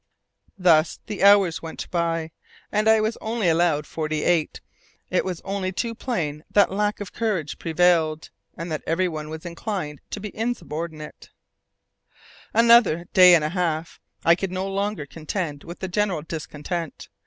Thus, 0.57 0.93
as 0.95 0.99
the 1.05 1.23
hours 1.23 1.61
went 1.61 1.87
by 1.91 2.31
and 2.71 2.87
I 2.89 2.99
was 3.01 3.19
only 3.21 3.47
allowed 3.47 3.85
forty 3.85 4.23
eight 4.23 4.59
it 5.11 5.23
was 5.23 5.41
only 5.41 5.71
too 5.71 5.93
plain 5.93 6.43
that 6.49 6.71
lack 6.71 6.99
of 6.99 7.13
courage 7.13 7.59
prevailed, 7.59 8.31
and 8.57 8.71
that 8.71 8.81
everyone 8.87 9.29
was 9.29 9.45
inclined 9.45 10.01
to 10.09 10.19
be 10.19 10.35
insubordinate. 10.35 11.29
After 12.51 12.65
another 12.65 13.05
day 13.13 13.35
and 13.35 13.43
a 13.43 13.49
half, 13.49 13.99
I 14.25 14.33
could 14.33 14.51
no 14.51 14.67
longer 14.67 15.05
contend 15.05 15.63
with 15.63 15.81
the 15.81 15.87
general 15.87 16.23
discontent. 16.23 17.07